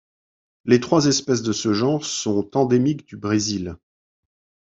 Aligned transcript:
Les 0.65 0.79
trois 0.79 1.05
espèces 1.05 1.43
de 1.43 1.53
ce 1.53 1.73
genre 1.73 2.03
sont 2.05 2.57
endémiques 2.57 3.05
du 3.05 3.17
Brésil. 3.17 3.75